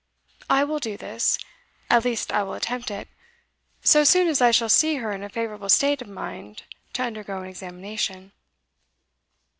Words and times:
I 0.49 0.63
will 0.63 0.79
do 0.79 0.97
this 0.97 1.37
at 1.87 2.03
least 2.05 2.31
I 2.31 2.41
will 2.41 2.55
attempt 2.55 2.89
it, 2.89 3.07
so 3.83 4.03
soon 4.03 4.27
as 4.29 4.41
I 4.41 4.49
shall 4.49 4.67
see 4.67 4.95
her 4.95 5.11
in 5.11 5.21
a 5.21 5.29
favourable 5.29 5.69
state 5.69 6.01
of 6.01 6.07
mind 6.07 6.63
to 6.93 7.03
undergo 7.03 7.37
an 7.41 7.45
examination." 7.45 8.31